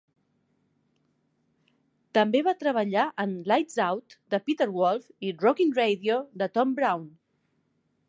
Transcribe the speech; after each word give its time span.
També 2.19 2.41
va 2.49 2.55
treballar 2.63 3.05
en 3.25 3.37
"Lights 3.53 3.79
Out" 3.91 4.19
de 4.35 4.43
Peter 4.49 4.69
Wolf 4.81 5.09
i 5.29 5.33
"Rockin' 5.47 5.79
Radio" 5.85 6.23
de 6.43 6.53
Tom 6.59 6.79
Browne. 6.83 7.11